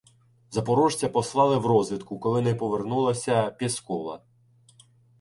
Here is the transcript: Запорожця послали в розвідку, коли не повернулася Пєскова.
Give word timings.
Запорожця 0.51 1.09
послали 1.09 1.57
в 1.57 1.65
розвідку, 1.65 2.19
коли 2.19 2.41
не 2.41 2.55
повернулася 2.55 3.51
Пєскова. 3.51 4.21